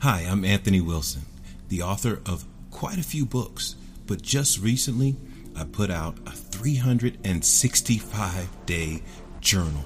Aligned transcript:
Hi, 0.00 0.26
I'm 0.28 0.44
Anthony 0.44 0.82
Wilson, 0.82 1.22
the 1.70 1.80
author 1.80 2.20
of 2.26 2.44
quite 2.70 2.98
a 2.98 3.02
few 3.02 3.24
books, 3.24 3.76
but 4.06 4.20
just 4.20 4.60
recently 4.60 5.16
I 5.56 5.64
put 5.64 5.90
out 5.90 6.18
a 6.26 6.32
365 6.32 8.66
day 8.66 9.02
journal. 9.40 9.84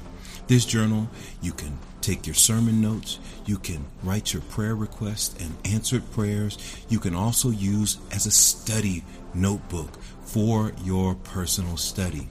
This 0.48 0.64
journal, 0.64 1.08
you 1.40 1.52
can 1.52 1.78
take 2.00 2.26
your 2.26 2.34
sermon 2.34 2.80
notes, 2.80 3.20
you 3.46 3.56
can 3.56 3.84
write 4.02 4.32
your 4.32 4.42
prayer 4.42 4.74
requests 4.74 5.40
and 5.40 5.54
answered 5.64 6.10
prayers. 6.10 6.58
You 6.88 6.98
can 6.98 7.14
also 7.14 7.50
use 7.50 7.98
as 8.10 8.26
a 8.26 8.32
study 8.32 9.04
notebook 9.32 9.96
for 10.22 10.72
your 10.82 11.14
personal 11.14 11.76
study. 11.76 12.28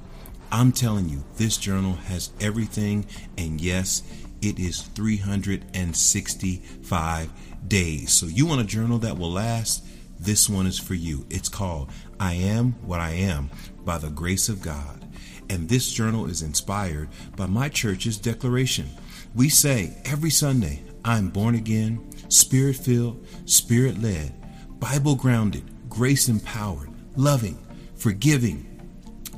I'm 0.52 0.74
telling 0.74 1.08
you, 1.08 1.24
this 1.38 1.56
journal 1.58 1.94
has 1.94 2.32
everything, 2.42 3.06
and 3.38 3.62
yes, 3.62 4.04
it 4.42 4.60
is 4.60 4.82
365 4.82 7.30
days. 7.68 8.14
So, 8.14 8.28
you 8.28 8.46
want 8.46 8.62
a 8.62 8.66
journal 8.66 9.00
that 9.00 9.18
will 9.18 9.32
last? 9.32 9.86
This 10.20 10.50
one 10.50 10.68
is 10.68 10.78
for 10.78 10.96
you. 10.96 11.26
It's 11.30 11.50
called 11.50 11.90
I 12.20 12.34
Am 12.34 12.74
What 12.86 13.00
I 13.00 13.12
Am 13.12 13.50
by 13.86 13.98
the 13.98 14.10
Grace 14.10 14.50
of 14.50 14.62
God. 14.62 15.06
And 15.50 15.68
this 15.68 15.92
journal 15.92 16.28
is 16.28 16.42
inspired 16.42 17.10
by 17.36 17.48
my 17.48 17.70
church's 17.70 18.18
declaration. 18.18 18.90
We 19.34 19.50
say 19.50 19.98
every 20.06 20.30
Sunday, 20.30 20.84
I'm 21.06 21.30
born 21.30 21.56
again, 21.56 22.06
spirit 22.30 22.76
filled, 22.76 23.26
spirit 23.46 24.02
led, 24.02 24.34
Bible 24.80 25.16
grounded, 25.16 25.64
grace 25.90 26.30
empowered, 26.30 26.90
loving, 27.16 27.58
forgiving, 27.96 28.69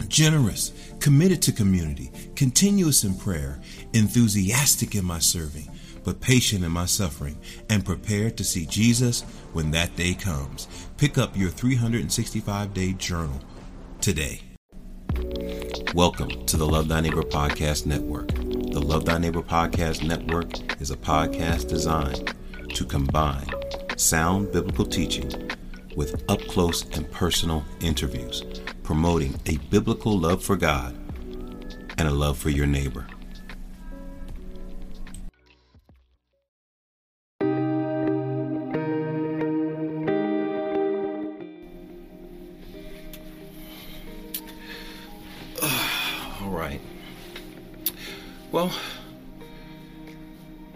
generous, 0.10 0.72
committed 1.00 1.42
to 1.44 1.52
community, 1.52 2.12
continuous 2.36 3.04
in 3.04 3.16
prayer, 3.16 3.60
enthusiastic 3.94 4.96
in 4.96 5.06
my 5.06 5.20
serving, 5.20 5.70
but 6.04 6.22
patient 6.22 6.64
in 6.64 6.72
my 6.72 6.86
suffering, 6.86 7.38
and 7.70 7.86
prepared 7.86 8.38
to 8.38 8.44
see 8.44 8.66
Jesus 8.66 9.22
when 9.54 9.72
that 9.72 9.96
day 9.96 10.14
comes. 10.14 10.68
Pick 10.98 11.18
up 11.18 11.38
your 11.38 11.50
365 11.50 12.74
day 12.74 12.94
journal 12.94 13.40
today. 14.00 14.42
Welcome 15.94 16.46
to 16.46 16.58
the 16.58 16.66
Love 16.66 16.88
Thy 16.88 17.02
Neighbor 17.02 17.24
Podcast 17.24 17.86
Network. 17.86 18.30
The 18.30 18.82
Love 18.82 19.06
Thy 19.06 19.18
Neighbor 19.18 19.42
Podcast 19.42 20.08
Network 20.08 20.82
is 20.82 20.90
a 20.90 20.98
podcast 20.98 21.68
designed 21.68 22.34
to 22.74 22.86
combine 22.86 23.48
sound 23.98 24.52
biblical 24.52 24.86
teaching 24.86 25.52
with 25.96 26.24
up 26.30 26.42
close 26.48 26.84
and 26.96 27.10
personal 27.12 27.64
interviews, 27.80 28.44
promoting 28.84 29.40
a 29.46 29.58
biblical 29.70 30.18
love 30.18 30.44
for 30.44 30.56
God 30.56 30.96
and 31.98 32.08
a 32.08 32.12
love 32.12 32.38
for 32.38 32.50
your 32.50 32.66
neighbor. 32.66 33.06
All 46.42 46.50
right. 46.50 46.82
Well, 48.52 48.72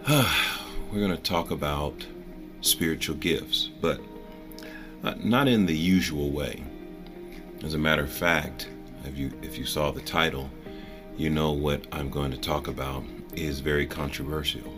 we're 0.08 1.00
going 1.00 1.10
to 1.10 1.16
talk 1.16 1.50
about 1.50 2.06
spiritual 2.60 3.16
gifts, 3.16 3.70
but 3.80 4.00
not 5.14 5.48
in 5.48 5.66
the 5.66 5.76
usual 5.76 6.30
way. 6.30 6.62
As 7.62 7.74
a 7.74 7.78
matter 7.78 8.02
of 8.02 8.12
fact, 8.12 8.68
if 9.04 9.16
you 9.16 9.32
if 9.42 9.58
you 9.58 9.64
saw 9.64 9.90
the 9.90 10.00
title, 10.00 10.50
you 11.16 11.30
know 11.30 11.52
what 11.52 11.84
I'm 11.92 12.10
going 12.10 12.30
to 12.32 12.36
talk 12.36 12.68
about 12.68 13.04
is 13.34 13.60
very 13.60 13.86
controversial, 13.86 14.72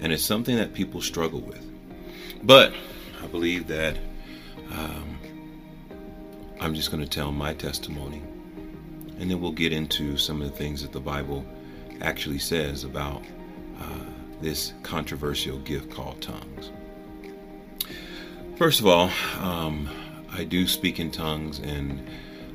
and 0.00 0.12
it's 0.12 0.22
something 0.22 0.56
that 0.56 0.74
people 0.74 1.00
struggle 1.00 1.40
with. 1.40 1.64
But 2.42 2.74
I 3.22 3.26
believe 3.26 3.66
that 3.68 3.96
um, 4.70 5.18
I'm 6.60 6.74
just 6.74 6.90
going 6.90 7.02
to 7.02 7.08
tell 7.08 7.32
my 7.32 7.54
testimony, 7.54 8.22
and 9.18 9.30
then 9.30 9.40
we'll 9.40 9.52
get 9.52 9.72
into 9.72 10.16
some 10.16 10.42
of 10.42 10.50
the 10.50 10.56
things 10.56 10.82
that 10.82 10.92
the 10.92 11.00
Bible 11.00 11.44
actually 12.00 12.38
says 12.38 12.84
about 12.84 13.22
uh, 13.80 14.04
this 14.40 14.74
controversial 14.82 15.58
gift 15.58 15.90
called 15.90 16.20
tongues. 16.20 16.70
First 18.56 18.78
of 18.78 18.86
all, 18.86 19.10
um, 19.40 19.90
I 20.30 20.44
do 20.44 20.68
speak 20.68 21.00
in 21.00 21.10
tongues 21.10 21.58
and 21.58 22.08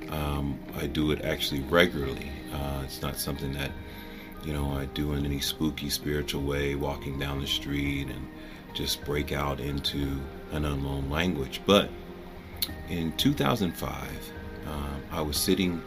um, 0.10 0.58
I 0.78 0.88
do 0.88 1.12
it 1.12 1.26
actually 1.26 1.60
regularly. 1.64 2.32
Uh, 2.54 2.84
it's 2.86 3.02
not 3.02 3.18
something 3.18 3.52
that, 3.56 3.72
you 4.46 4.54
know, 4.54 4.72
I 4.72 4.86
do 4.86 5.12
in 5.12 5.26
any 5.26 5.42
spooky 5.42 5.90
spiritual 5.90 6.42
way, 6.44 6.76
walking 6.76 7.20
down 7.20 7.42
the 7.42 7.48
street 7.48 8.08
and 8.08 8.26
just 8.74 9.04
break 9.04 9.34
out 9.34 9.60
into 9.60 10.22
an 10.54 10.64
unknown 10.64 11.10
language. 11.10 11.60
But 11.66 11.90
in 12.88 13.12
2005, 13.18 14.32
um, 14.68 15.04
I 15.12 15.22
was 15.22 15.36
sitting 15.36 15.82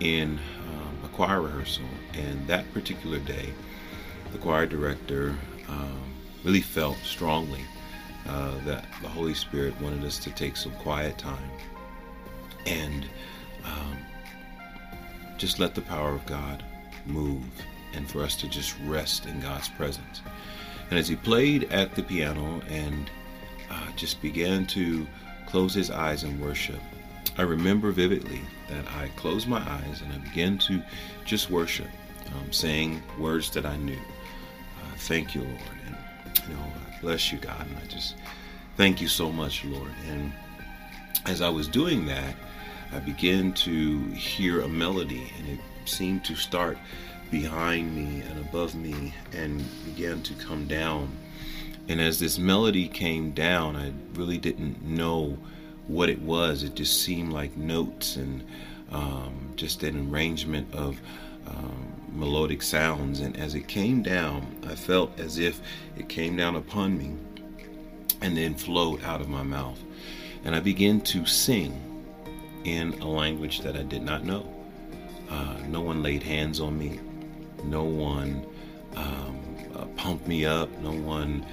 in 0.00 0.38
um, 0.68 0.98
a 1.02 1.08
choir 1.08 1.40
rehearsal, 1.40 1.86
and 2.12 2.46
that 2.46 2.70
particular 2.74 3.20
day, 3.20 3.54
the 4.32 4.38
choir 4.38 4.66
director 4.66 5.34
um, 5.66 5.98
really 6.44 6.60
felt 6.60 6.98
strongly 6.98 7.62
uh, 8.28 8.52
that 8.64 8.84
the 9.02 9.08
Holy 9.08 9.34
Spirit 9.34 9.80
wanted 9.80 10.04
us 10.04 10.18
to 10.18 10.30
take 10.30 10.56
some 10.56 10.72
quiet 10.72 11.18
time 11.18 11.50
and 12.66 13.06
um, 13.64 13.98
just 15.38 15.58
let 15.58 15.74
the 15.74 15.82
power 15.82 16.10
of 16.10 16.24
God 16.26 16.64
move 17.04 17.44
and 17.94 18.08
for 18.10 18.22
us 18.22 18.36
to 18.36 18.48
just 18.48 18.74
rest 18.84 19.26
in 19.26 19.40
God's 19.40 19.68
presence. 19.68 20.22
And 20.90 20.98
as 20.98 21.08
he 21.08 21.16
played 21.16 21.64
at 21.72 21.94
the 21.94 22.02
piano 22.02 22.60
and 22.68 23.10
uh, 23.70 23.90
just 23.96 24.22
began 24.22 24.66
to 24.66 25.06
close 25.46 25.74
his 25.74 25.90
eyes 25.90 26.24
in 26.24 26.40
worship, 26.40 26.80
I 27.38 27.42
remember 27.42 27.90
vividly 27.90 28.40
that 28.70 28.86
I 28.96 29.08
closed 29.16 29.48
my 29.48 29.60
eyes 29.60 30.00
and 30.00 30.12
I 30.12 30.18
began 30.18 30.58
to 30.58 30.82
just 31.24 31.50
worship, 31.50 31.88
um, 32.34 32.52
saying 32.52 33.02
words 33.18 33.50
that 33.50 33.66
I 33.66 33.76
knew. 33.76 33.98
Uh, 33.98 34.96
thank 34.96 35.34
you, 35.34 35.42
Lord. 35.42 35.60
And, 35.86 35.96
you 36.48 36.54
know, 36.54 36.72
bless 37.00 37.32
you, 37.32 37.38
God. 37.38 37.66
And 37.66 37.76
I 37.78 37.86
just 37.86 38.14
thank 38.76 39.00
you 39.00 39.08
so 39.08 39.30
much, 39.30 39.64
Lord. 39.64 39.92
And 40.08 40.32
as 41.26 41.40
I 41.40 41.48
was 41.48 41.68
doing 41.68 42.06
that, 42.06 42.34
I 42.92 43.00
began 43.00 43.52
to 43.52 43.98
hear 44.10 44.60
a 44.60 44.68
melody, 44.68 45.32
and 45.38 45.48
it 45.48 45.60
seemed 45.84 46.24
to 46.24 46.36
start 46.36 46.78
behind 47.30 47.94
me 47.94 48.22
and 48.22 48.38
above 48.40 48.74
me 48.74 49.12
and 49.32 49.64
began 49.84 50.22
to 50.22 50.34
come 50.34 50.66
down. 50.66 51.10
And 51.88 52.00
as 52.00 52.18
this 52.18 52.38
melody 52.38 52.88
came 52.88 53.32
down, 53.32 53.76
I 53.76 53.92
really 54.18 54.38
didn't 54.38 54.82
know 54.82 55.38
what 55.86 56.08
it 56.08 56.20
was. 56.20 56.62
It 56.62 56.74
just 56.74 57.02
seemed 57.02 57.32
like 57.32 57.56
notes 57.56 58.16
and 58.16 58.44
um, 58.90 59.52
just 59.56 59.82
an 59.82 60.10
arrangement 60.10 60.72
of 60.74 61.00
um, 61.46 61.92
melodic 62.12 62.62
sounds. 62.62 63.20
And 63.20 63.36
as 63.36 63.54
it 63.54 63.68
came 63.68 64.02
down, 64.02 64.46
I 64.66 64.74
felt 64.74 65.18
as 65.18 65.38
if 65.38 65.60
it 65.96 66.08
came 66.08 66.36
down 66.36 66.56
upon 66.56 66.98
me 66.98 67.14
and 68.22 68.36
then 68.36 68.54
flowed 68.54 69.02
out 69.04 69.20
of 69.20 69.28
my 69.28 69.42
mouth. 69.42 69.78
And 70.44 70.54
I 70.54 70.60
began 70.60 71.00
to 71.02 71.26
sing 71.26 71.82
in 72.64 72.94
a 73.00 73.06
language 73.06 73.60
that 73.60 73.76
I 73.76 73.82
did 73.82 74.02
not 74.02 74.24
know. 74.24 74.52
Uh, 75.28 75.56
no 75.68 75.80
one 75.80 76.02
laid 76.02 76.22
hands 76.22 76.60
on 76.60 76.78
me. 76.78 77.00
No 77.64 77.84
one 77.84 78.46
um, 78.96 79.40
uh, 79.74 79.84
pumped 79.96 80.26
me 80.26 80.44
up. 80.44 80.70
No 80.78 80.92
one 80.92 81.44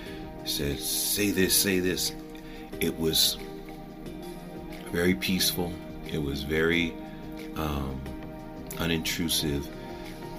said, 0.45 0.79
say 0.79 1.31
this, 1.31 1.55
say 1.55 1.79
this. 1.79 2.13
It 2.79 2.97
was 2.99 3.37
very 4.91 5.15
peaceful. 5.15 5.73
It 6.11 6.21
was 6.21 6.43
very 6.43 6.93
um, 7.55 7.99
unintrusive. 8.77 9.67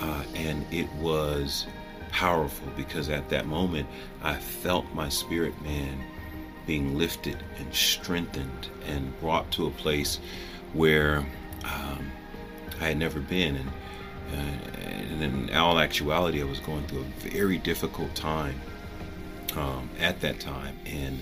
Uh, 0.00 0.24
and 0.34 0.66
it 0.72 0.92
was 0.94 1.66
powerful 2.10 2.68
because 2.76 3.08
at 3.08 3.28
that 3.28 3.46
moment 3.46 3.88
I 4.22 4.36
felt 4.36 4.84
my 4.94 5.08
spirit 5.08 5.60
man 5.62 6.04
being 6.66 6.96
lifted 6.96 7.36
and 7.58 7.74
strengthened 7.74 8.68
and 8.86 9.18
brought 9.20 9.50
to 9.52 9.66
a 9.66 9.70
place 9.70 10.18
where 10.72 11.18
um, 11.64 12.10
I 12.80 12.88
had 12.88 12.98
never 12.98 13.20
been. 13.20 13.56
And, 13.56 13.68
uh, 14.32 14.78
and 14.78 15.22
in 15.22 15.54
all 15.54 15.78
actuality, 15.78 16.40
I 16.40 16.44
was 16.44 16.60
going 16.60 16.86
through 16.86 17.02
a 17.02 17.28
very 17.28 17.58
difficult 17.58 18.14
time 18.14 18.60
um, 19.56 19.88
at 20.00 20.20
that 20.20 20.40
time. 20.40 20.76
And 20.86 21.20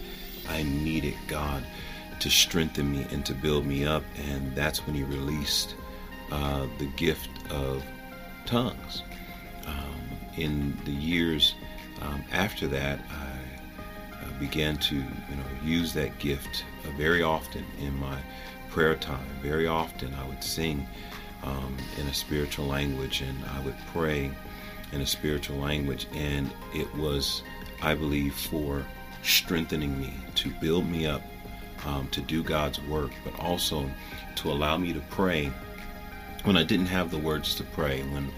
I 0.48 0.62
needed 0.62 1.14
God 1.26 1.64
to 2.20 2.30
strengthen 2.30 2.92
me 2.92 3.06
and 3.10 3.24
to 3.26 3.34
build 3.34 3.66
me 3.66 3.84
up. 3.84 4.04
And 4.28 4.54
that's 4.54 4.86
when 4.86 4.94
He 4.94 5.02
released 5.02 5.74
uh, 6.30 6.66
the 6.78 6.86
gift 6.96 7.30
of 7.50 7.82
tongues. 8.46 9.02
Um, 9.66 10.00
in 10.36 10.76
the 10.84 10.92
years 10.92 11.54
um, 12.00 12.24
after 12.32 12.66
that, 12.68 12.98
I 13.10 14.14
uh, 14.14 14.38
began 14.40 14.76
to, 14.78 14.96
you 14.96 15.02
know, 15.02 15.44
use 15.64 15.92
that 15.94 16.18
gift 16.18 16.64
uh, 16.84 16.90
very 16.96 17.22
often 17.22 17.64
in 17.80 17.98
my 17.98 18.18
prayer 18.70 18.96
time. 18.96 19.26
Very 19.42 19.66
often, 19.66 20.12
I 20.14 20.26
would 20.26 20.42
sing 20.42 20.86
um, 21.42 21.76
in 22.00 22.06
a 22.06 22.14
spiritual 22.14 22.66
language, 22.66 23.20
and 23.20 23.36
I 23.56 23.60
would 23.64 23.76
pray 23.92 24.30
in 24.92 25.00
a 25.00 25.06
spiritual 25.06 25.58
language, 25.58 26.06
and 26.14 26.50
it 26.74 26.92
was, 26.96 27.42
I 27.82 27.94
believe, 27.94 28.34
for 28.34 28.84
strengthening 29.22 29.98
me, 30.00 30.12
to 30.36 30.50
build 30.60 30.88
me 30.88 31.06
up, 31.06 31.22
um, 31.86 32.08
to 32.08 32.20
do 32.20 32.42
God's 32.42 32.80
work, 32.82 33.10
but 33.24 33.38
also 33.38 33.88
to 34.36 34.50
allow 34.50 34.76
me 34.76 34.92
to 34.92 35.00
pray 35.10 35.52
when 36.44 36.56
I 36.56 36.64
didn't 36.64 36.86
have 36.86 37.10
the 37.10 37.18
words 37.18 37.54
to 37.56 37.64
pray, 37.64 38.02
when 38.02 38.30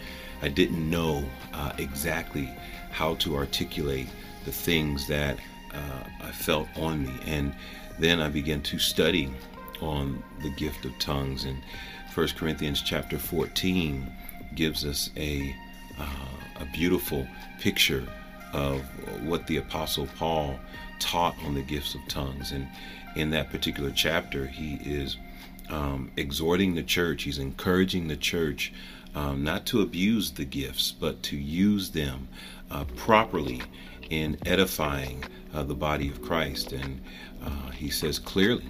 I 0.43 0.49
didn't 0.49 0.89
know 0.89 1.25
uh, 1.53 1.73
exactly 1.79 2.51
how 2.91 3.15
to 3.17 3.37
articulate 3.37 4.09
the 4.45 4.53
things 4.53 5.07
that 5.09 5.39
uh, 5.73 6.05
I 6.21 6.31
felt 6.31 6.69
on 6.77 7.05
me. 7.05 7.15
And 7.27 7.55
then 7.99 8.21
I 8.21 8.29
began 8.29 8.63
to 8.63 8.79
study 8.79 9.33
on 9.81 10.23
the 10.43 10.51
gift 10.51 10.85
of 10.85 10.99
tongues. 10.99 11.45
And 11.45 11.63
1 12.15 12.29
Corinthians 12.37 12.83
chapter 12.83 13.19
14 13.19 14.11
gives 14.55 14.85
us 14.85 15.11
a, 15.17 15.55
uh, 15.99 16.61
a 16.61 16.67
beautiful 16.73 17.27
picture 17.61 18.07
of 18.53 18.83
what 19.27 19.47
the 19.47 19.57
Apostle 19.57 20.09
Paul 20.17 20.59
taught 21.01 21.37
on 21.45 21.55
the 21.55 21.63
gifts 21.63 21.95
of 21.95 22.01
tongues. 22.09 22.53
And 22.53 22.69
in 23.17 23.31
that 23.31 23.51
particular 23.51 23.91
chapter, 23.91 24.47
he 24.47 24.75
is 24.77 25.17
um, 25.71 26.11
exhorting 26.17 26.75
the 26.75 26.83
church, 26.83 27.23
he's 27.23 27.39
encouraging 27.39 28.09
the 28.09 28.17
church 28.17 28.73
um, 29.15 29.45
not 29.45 29.65
to 29.67 29.81
abuse 29.81 30.33
the 30.33 30.45
gifts, 30.45 30.93
but 30.93 31.23
to 31.25 31.37
use 31.37 31.91
them 31.91 32.29
uh, 32.71 32.85
properly 32.97 33.63
in 34.11 34.37
edifying 34.45 35.23
uh, 35.53 35.63
the 35.63 35.75
body 35.75 36.09
of 36.09 36.21
Christ. 36.23 36.73
And 36.73 37.01
uh, 37.43 37.71
he 37.71 37.91
says 37.91 38.19
clearly 38.19 38.67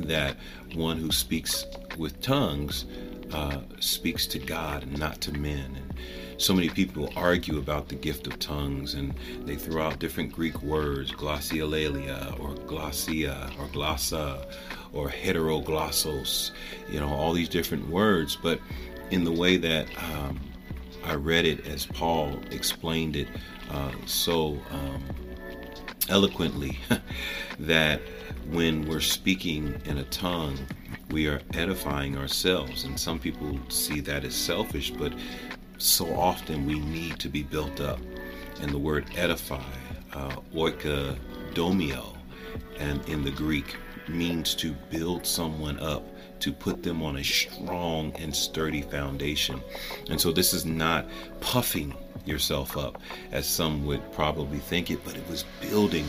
that 0.00 0.36
one 0.74 0.98
who 0.98 1.10
speaks 1.10 1.64
with 1.98 2.20
tongues 2.20 2.86
uh, 3.32 3.60
speaks 3.80 4.26
to 4.28 4.38
God 4.38 4.82
and 4.82 4.98
not 4.98 5.20
to 5.22 5.32
men. 5.32 5.76
And 5.76 5.94
so 6.42 6.52
many 6.52 6.68
people 6.68 7.08
argue 7.14 7.58
about 7.58 7.88
the 7.88 7.94
gift 7.94 8.26
of 8.26 8.36
tongues 8.40 8.94
and 8.94 9.14
they 9.44 9.54
throw 9.54 9.80
out 9.80 10.00
different 10.00 10.32
Greek 10.32 10.60
words, 10.60 11.12
glossolalia 11.12 12.36
or 12.40 12.56
glossia 12.66 13.48
or 13.60 13.66
glossa 13.68 14.44
or 14.92 15.08
heteroglossos, 15.08 16.50
you 16.90 16.98
know, 16.98 17.08
all 17.08 17.32
these 17.32 17.48
different 17.48 17.88
words. 17.88 18.36
But 18.42 18.58
in 19.12 19.22
the 19.22 19.30
way 19.30 19.56
that 19.58 19.86
um, 20.02 20.40
I 21.04 21.14
read 21.14 21.44
it 21.44 21.64
as 21.68 21.86
Paul 21.86 22.36
explained 22.50 23.14
it 23.14 23.28
uh, 23.70 23.92
so 24.06 24.58
um, 24.72 25.04
eloquently 26.08 26.76
that 27.60 28.00
when 28.50 28.88
we're 28.88 28.98
speaking 28.98 29.80
in 29.84 29.98
a 29.98 30.04
tongue, 30.04 30.58
we 31.12 31.28
are 31.28 31.40
edifying 31.54 32.18
ourselves. 32.18 32.82
And 32.82 32.98
some 32.98 33.20
people 33.20 33.60
see 33.68 34.00
that 34.00 34.24
as 34.24 34.34
selfish, 34.34 34.90
but 34.90 35.12
so 35.82 36.14
often 36.14 36.64
we 36.66 36.78
need 36.78 37.18
to 37.18 37.28
be 37.28 37.42
built 37.42 37.80
up. 37.80 37.98
And 38.60 38.70
the 38.70 38.78
word 38.78 39.06
edify, 39.16 39.60
uh, 40.12 40.36
oikodomio, 40.54 42.16
and 42.78 43.06
in 43.08 43.24
the 43.24 43.30
Greek 43.30 43.76
means 44.08 44.54
to 44.56 44.72
build 44.90 45.26
someone 45.26 45.78
up, 45.80 46.04
to 46.40 46.52
put 46.52 46.82
them 46.82 47.02
on 47.02 47.16
a 47.16 47.24
strong 47.24 48.12
and 48.16 48.34
sturdy 48.34 48.82
foundation. 48.82 49.60
And 50.08 50.20
so 50.20 50.32
this 50.32 50.54
is 50.54 50.64
not 50.64 51.08
puffing 51.40 51.94
yourself 52.24 52.76
up 52.76 53.00
as 53.32 53.46
some 53.46 53.84
would 53.86 54.12
probably 54.12 54.58
think 54.58 54.90
it, 54.90 55.04
but 55.04 55.16
it 55.16 55.28
was 55.28 55.44
building 55.60 56.06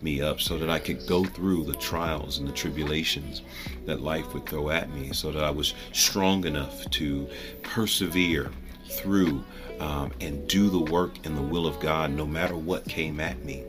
me 0.00 0.20
up 0.20 0.40
so 0.40 0.56
that 0.58 0.70
I 0.70 0.78
could 0.78 1.06
go 1.08 1.24
through 1.24 1.64
the 1.64 1.74
trials 1.74 2.38
and 2.38 2.46
the 2.46 2.52
tribulations 2.52 3.42
that 3.86 4.00
life 4.00 4.32
would 4.34 4.46
throw 4.46 4.70
at 4.70 4.90
me, 4.90 5.12
so 5.12 5.32
that 5.32 5.42
I 5.42 5.50
was 5.50 5.74
strong 5.92 6.44
enough 6.44 6.88
to 6.90 7.28
persevere 7.62 8.52
through 8.88 9.44
um, 9.80 10.12
and 10.20 10.46
do 10.48 10.68
the 10.68 10.78
work 10.78 11.24
in 11.24 11.34
the 11.34 11.42
will 11.42 11.66
of 11.66 11.78
God 11.80 12.10
no 12.10 12.26
matter 12.26 12.56
what 12.56 12.84
came 12.84 13.20
at 13.20 13.44
me. 13.44 13.64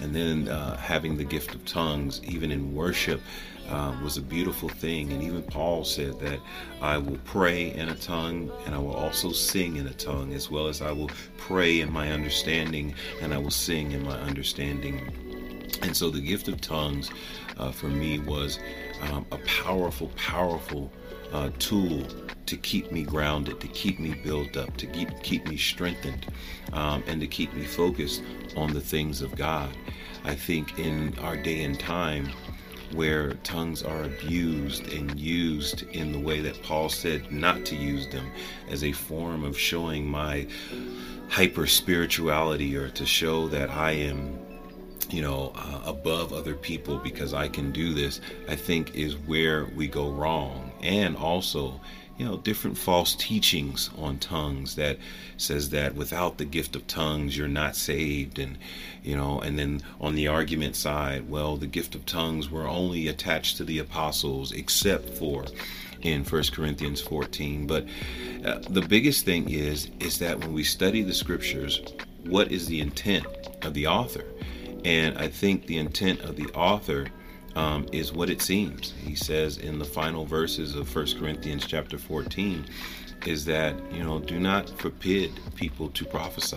And 0.00 0.14
then 0.14 0.48
uh, 0.48 0.76
having 0.76 1.16
the 1.16 1.24
gift 1.24 1.54
of 1.54 1.64
tongues, 1.64 2.20
even 2.24 2.50
in 2.50 2.74
worship, 2.74 3.20
uh, 3.68 3.94
was 4.02 4.16
a 4.16 4.22
beautiful 4.22 4.68
thing. 4.68 5.12
And 5.12 5.22
even 5.22 5.42
Paul 5.42 5.84
said 5.84 6.18
that 6.20 6.40
I 6.80 6.98
will 6.98 7.18
pray 7.24 7.72
in 7.72 7.88
a 7.88 7.94
tongue 7.94 8.50
and 8.66 8.74
I 8.74 8.78
will 8.78 8.94
also 8.94 9.32
sing 9.32 9.76
in 9.76 9.86
a 9.86 9.94
tongue, 9.94 10.32
as 10.32 10.50
well 10.50 10.66
as 10.66 10.82
I 10.82 10.92
will 10.92 11.10
pray 11.36 11.80
in 11.80 11.92
my 11.92 12.10
understanding 12.10 12.94
and 13.20 13.32
I 13.32 13.38
will 13.38 13.50
sing 13.50 13.92
in 13.92 14.04
my 14.04 14.18
understanding. 14.20 15.12
And 15.82 15.96
so 15.96 16.10
the 16.10 16.20
gift 16.20 16.48
of 16.48 16.60
tongues 16.60 17.10
uh, 17.58 17.70
for 17.70 17.88
me 17.88 18.18
was 18.18 18.58
um, 19.02 19.24
a 19.30 19.38
powerful, 19.38 20.08
powerful 20.16 20.92
uh, 21.32 21.50
tool 21.58 22.04
to 22.50 22.56
keep 22.56 22.90
me 22.90 23.04
grounded, 23.04 23.60
to 23.60 23.68
keep 23.68 24.00
me 24.00 24.12
built 24.12 24.56
up, 24.56 24.76
to 24.76 24.86
keep 24.86 25.08
keep 25.22 25.46
me 25.46 25.56
strengthened, 25.56 26.26
um, 26.72 27.02
and 27.06 27.20
to 27.20 27.26
keep 27.26 27.54
me 27.54 27.64
focused 27.64 28.22
on 28.56 28.72
the 28.72 28.80
things 28.80 29.22
of 29.22 29.34
God. 29.36 29.70
I 30.24 30.34
think 30.34 30.78
in 30.78 31.16
our 31.20 31.36
day 31.36 31.62
and 31.62 31.78
time, 31.78 32.28
where 32.92 33.34
tongues 33.44 33.84
are 33.84 34.02
abused 34.02 34.92
and 34.92 35.18
used 35.18 35.82
in 35.92 36.10
the 36.10 36.18
way 36.18 36.40
that 36.40 36.60
Paul 36.64 36.88
said 36.88 37.30
not 37.30 37.64
to 37.66 37.76
use 37.76 38.08
them 38.08 38.28
as 38.68 38.82
a 38.82 38.92
form 38.92 39.44
of 39.44 39.56
showing 39.56 40.04
my 40.06 40.48
hyper 41.28 41.68
spirituality 41.68 42.76
or 42.76 42.88
to 42.90 43.06
show 43.06 43.46
that 43.48 43.70
I 43.70 43.92
am 43.92 44.40
you 45.12 45.22
know, 45.22 45.52
uh, 45.56 45.82
above 45.86 46.32
other 46.32 46.54
people 46.54 46.98
because 46.98 47.34
I 47.34 47.48
can 47.48 47.72
do 47.72 47.94
this, 47.94 48.20
I 48.48 48.54
think 48.54 48.94
is 48.94 49.16
where 49.16 49.64
we 49.64 49.88
go 49.88 50.10
wrong. 50.10 50.70
And 50.82 51.16
also, 51.16 51.80
you 52.20 52.26
know, 52.26 52.36
different 52.36 52.76
false 52.76 53.14
teachings 53.14 53.88
on 53.96 54.18
tongues 54.18 54.74
that 54.74 54.98
says 55.38 55.70
that 55.70 55.94
without 55.94 56.36
the 56.36 56.44
gift 56.44 56.76
of 56.76 56.86
tongues, 56.86 57.34
you're 57.34 57.48
not 57.48 57.74
saved. 57.74 58.38
And, 58.38 58.58
you 59.02 59.16
know, 59.16 59.40
and 59.40 59.58
then 59.58 59.80
on 60.02 60.14
the 60.14 60.28
argument 60.28 60.76
side, 60.76 61.30
well, 61.30 61.56
the 61.56 61.66
gift 61.66 61.94
of 61.94 62.04
tongues 62.04 62.50
were 62.50 62.68
only 62.68 63.08
attached 63.08 63.56
to 63.56 63.64
the 63.64 63.78
apostles 63.78 64.52
except 64.52 65.08
for 65.08 65.46
in 66.02 66.22
1 66.22 66.42
Corinthians 66.52 67.00
14. 67.00 67.66
But 67.66 67.86
uh, 68.44 68.58
the 68.68 68.82
biggest 68.82 69.24
thing 69.24 69.48
is, 69.48 69.88
is 69.98 70.18
that 70.18 70.40
when 70.40 70.52
we 70.52 70.62
study 70.62 71.02
the 71.02 71.14
scriptures, 71.14 71.80
what 72.24 72.52
is 72.52 72.66
the 72.66 72.82
intent 72.82 73.24
of 73.62 73.72
the 73.72 73.86
author? 73.86 74.26
And 74.84 75.16
I 75.16 75.28
think 75.28 75.64
the 75.64 75.78
intent 75.78 76.20
of 76.20 76.36
the 76.36 76.48
author 76.48 77.06
um, 77.56 77.86
is 77.92 78.12
what 78.12 78.30
it 78.30 78.42
seems. 78.42 78.92
He 79.04 79.14
says 79.14 79.58
in 79.58 79.78
the 79.78 79.84
final 79.84 80.24
verses 80.24 80.74
of 80.74 80.94
1 80.94 81.18
Corinthians 81.18 81.66
chapter 81.66 81.98
14 81.98 82.64
is 83.26 83.44
that, 83.44 83.74
you 83.92 84.02
know, 84.02 84.18
do 84.18 84.38
not 84.40 84.68
forbid 84.78 85.30
people 85.54 85.88
to 85.90 86.04
prophesy, 86.04 86.56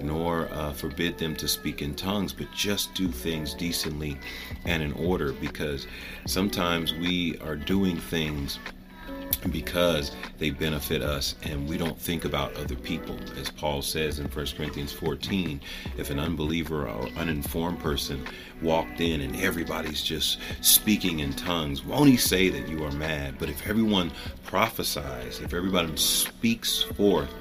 nor 0.00 0.48
uh, 0.52 0.72
forbid 0.72 1.18
them 1.18 1.36
to 1.36 1.46
speak 1.48 1.82
in 1.82 1.94
tongues, 1.94 2.32
but 2.32 2.50
just 2.52 2.94
do 2.94 3.08
things 3.08 3.54
decently 3.54 4.16
and 4.64 4.82
in 4.82 4.92
order 4.92 5.32
because 5.32 5.86
sometimes 6.26 6.94
we 6.94 7.38
are 7.38 7.56
doing 7.56 7.96
things 7.96 8.58
because 9.50 10.12
they 10.38 10.50
benefit 10.50 11.02
us 11.02 11.34
and 11.42 11.68
we 11.68 11.76
don't 11.76 11.98
think 11.98 12.24
about 12.24 12.54
other 12.56 12.74
people. 12.74 13.16
As 13.38 13.50
Paul 13.50 13.82
says 13.82 14.18
in 14.18 14.26
1 14.26 14.46
Corinthians 14.56 14.92
14, 14.92 15.60
if 15.96 16.10
an 16.10 16.18
unbeliever 16.18 16.88
or 16.88 17.08
uninformed 17.16 17.80
person 17.80 18.24
walked 18.62 19.00
in 19.00 19.20
and 19.20 19.36
everybody's 19.36 20.02
just 20.02 20.38
speaking 20.60 21.20
in 21.20 21.32
tongues, 21.32 21.84
won't 21.84 22.08
he 22.08 22.16
say 22.16 22.48
that 22.48 22.68
you 22.68 22.84
are 22.84 22.92
mad? 22.92 23.36
But 23.38 23.48
if 23.48 23.66
everyone 23.66 24.12
prophesies, 24.44 25.40
if 25.40 25.54
everybody 25.54 25.96
speaks 25.96 26.82
forth 26.82 27.32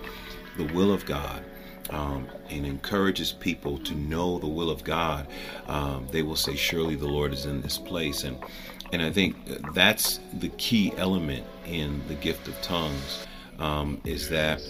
the 0.58 0.66
will 0.74 0.94
of 0.94 1.06
God, 1.06 1.44
um, 1.90 2.28
and 2.50 2.66
encourages 2.66 3.34
people 3.34 3.78
to 3.80 3.94
know 3.94 4.40
the 4.40 4.48
will 4.48 4.70
of 4.70 4.84
God, 4.86 5.28
um, 5.68 6.08
they 6.12 6.24
will 6.24 6.38
say, 6.38 6.56
Surely 6.56 6.96
the 6.96 7.08
Lord 7.08 7.34
is 7.34 7.46
in 7.46 7.62
this 7.62 7.78
place. 7.78 8.24
And 8.24 8.38
and 8.94 9.02
I 9.02 9.12
think 9.12 9.36
that's 9.74 10.20
the 10.34 10.50
key 10.50 10.94
element 10.98 11.46
in 11.66 12.02
the 12.08 12.16
gift 12.16 12.48
of 12.48 12.62
tongues 12.62 13.26
um, 13.60 14.00
is 14.06 14.30
that 14.30 14.62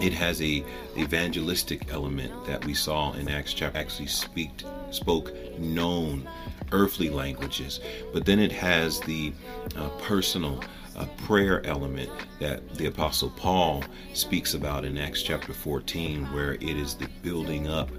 it 0.00 0.12
has 0.14 0.40
a 0.40 0.64
evangelistic 0.96 1.92
element 1.92 2.32
that 2.46 2.64
we 2.64 2.74
saw 2.74 3.12
in 3.12 3.28
Acts 3.28 3.52
chapter 3.52 3.78
actually 3.78 4.06
speak, 4.06 4.50
spoke 4.90 5.32
known 5.58 6.28
earthly 6.72 7.10
languages, 7.10 7.80
but 8.12 8.24
then 8.24 8.38
it 8.38 8.52
has 8.52 9.00
the 9.00 9.32
uh, 9.76 9.88
personal 10.00 10.62
a 11.00 11.06
prayer 11.24 11.64
element 11.66 12.10
that 12.40 12.74
the 12.74 12.86
Apostle 12.86 13.30
Paul 13.30 13.82
speaks 14.12 14.52
about 14.52 14.84
in 14.84 14.98
Acts 14.98 15.22
chapter 15.22 15.54
14, 15.54 16.26
where 16.34 16.54
it 16.54 16.62
is 16.62 16.94
the 16.94 17.08
building 17.22 17.68
up 17.68 17.90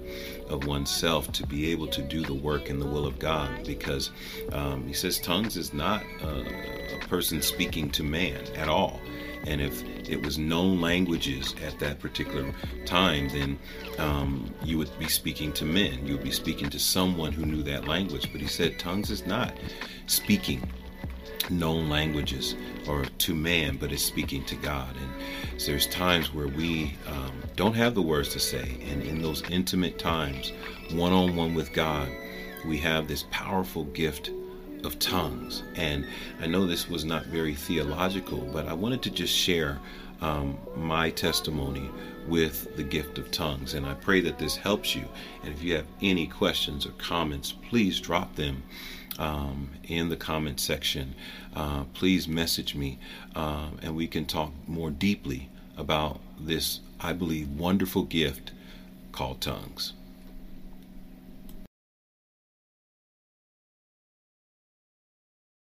of 0.48 0.66
oneself 0.66 1.32
to 1.32 1.46
be 1.46 1.72
able 1.72 1.88
to 1.88 2.00
do 2.00 2.22
the 2.22 2.34
work 2.34 2.70
in 2.70 2.78
the 2.78 2.86
will 2.86 3.04
of 3.04 3.18
God. 3.18 3.66
Because 3.66 4.10
um, 4.52 4.86
he 4.86 4.92
says 4.92 5.18
tongues 5.18 5.56
is 5.56 5.74
not 5.74 6.04
a, 6.22 6.96
a 6.96 7.00
person 7.08 7.42
speaking 7.42 7.90
to 7.90 8.04
man 8.04 8.44
at 8.54 8.68
all. 8.68 9.00
And 9.48 9.60
if 9.60 9.82
it 10.08 10.24
was 10.24 10.38
known 10.38 10.80
languages 10.80 11.56
at 11.66 11.80
that 11.80 11.98
particular 11.98 12.54
time, 12.86 13.28
then 13.30 13.58
um, 13.98 14.54
you 14.62 14.78
would 14.78 14.96
be 15.00 15.08
speaking 15.08 15.52
to 15.54 15.64
men. 15.64 16.06
You 16.06 16.14
would 16.14 16.22
be 16.22 16.30
speaking 16.30 16.70
to 16.70 16.78
someone 16.78 17.32
who 17.32 17.44
knew 17.44 17.64
that 17.64 17.88
language. 17.88 18.30
But 18.30 18.40
he 18.40 18.46
said 18.46 18.78
tongues 18.78 19.10
is 19.10 19.26
not 19.26 19.56
speaking 20.06 20.62
known 21.50 21.88
languages 21.88 22.54
or 22.88 23.04
to 23.04 23.34
man, 23.34 23.76
but 23.76 23.92
is 23.92 24.04
speaking 24.04 24.44
to 24.44 24.56
God. 24.56 24.94
And 24.96 25.60
so 25.60 25.70
there's 25.70 25.86
times 25.86 26.32
where 26.32 26.48
we 26.48 26.96
um, 27.06 27.32
don't 27.56 27.74
have 27.74 27.94
the 27.94 28.02
words 28.02 28.30
to 28.30 28.40
say, 28.40 28.78
and 28.90 29.02
in 29.02 29.22
those 29.22 29.42
intimate 29.50 29.98
times, 29.98 30.52
one 30.92 31.12
on 31.12 31.36
one 31.36 31.54
with 31.54 31.72
God, 31.72 32.08
we 32.66 32.78
have 32.78 33.08
this 33.08 33.24
powerful 33.30 33.84
gift 33.84 34.30
of 34.84 34.98
tongues. 34.98 35.62
And 35.76 36.06
I 36.40 36.46
know 36.46 36.66
this 36.66 36.88
was 36.88 37.04
not 37.04 37.26
very 37.26 37.54
theological, 37.54 38.38
but 38.52 38.66
I 38.66 38.72
wanted 38.72 39.02
to 39.02 39.10
just 39.10 39.34
share 39.34 39.78
um, 40.20 40.56
my 40.76 41.10
testimony 41.10 41.90
with 42.28 42.76
the 42.76 42.82
gift 42.84 43.18
of 43.18 43.30
tongues. 43.30 43.74
And 43.74 43.84
I 43.84 43.94
pray 43.94 44.20
that 44.20 44.38
this 44.38 44.56
helps 44.56 44.94
you. 44.94 45.04
And 45.42 45.52
if 45.52 45.62
you 45.62 45.74
have 45.74 45.86
any 46.00 46.26
questions 46.26 46.86
or 46.86 46.92
comments, 46.92 47.52
please 47.68 48.00
drop 48.00 48.36
them 48.36 48.62
um, 49.18 49.70
in 49.84 50.08
the 50.08 50.16
comment 50.16 50.60
section. 50.60 51.14
Uh, 51.54 51.84
please 51.94 52.26
message 52.26 52.74
me 52.74 52.98
um, 53.34 53.78
and 53.82 53.94
we 53.94 54.06
can 54.06 54.24
talk 54.24 54.52
more 54.66 54.90
deeply 54.90 55.48
about 55.76 56.20
this, 56.38 56.80
I 57.00 57.12
believe, 57.12 57.48
wonderful 57.48 58.04
gift 58.04 58.52
called 59.12 59.40
tongues. 59.40 59.92